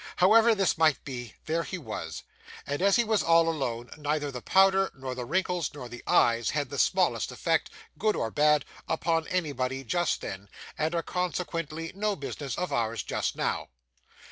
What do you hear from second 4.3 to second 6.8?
the powder, nor the wrinkles, nor the eyes, had the